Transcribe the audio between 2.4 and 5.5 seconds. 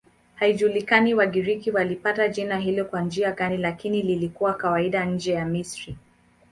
hilo kwa njia gani, lakini lilikuwa kawaida nje ya